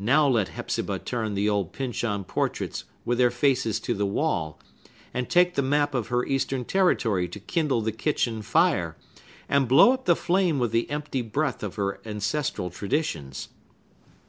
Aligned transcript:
Now 0.00 0.26
let 0.26 0.48
Hepzibah 0.48 0.98
turn 0.98 1.34
the 1.34 1.48
old 1.48 1.72
Pyncheon 1.72 2.24
portraits 2.24 2.82
with 3.04 3.18
their 3.18 3.30
faces 3.30 3.78
to 3.78 3.94
the 3.94 4.04
wall, 4.04 4.58
and 5.14 5.30
take 5.30 5.54
the 5.54 5.62
map 5.62 5.94
of 5.94 6.08
her 6.08 6.26
Eastern 6.26 6.64
territory 6.64 7.28
to 7.28 7.38
kindle 7.38 7.80
the 7.80 7.92
kitchen 7.92 8.42
fire, 8.42 8.96
and 9.48 9.68
blow 9.68 9.92
up 9.92 10.06
the 10.06 10.16
flame 10.16 10.58
with 10.58 10.72
the 10.72 10.90
empty 10.90 11.22
breath 11.22 11.62
of 11.62 11.76
her 11.76 12.00
ancestral 12.04 12.68
traditions! 12.70 13.46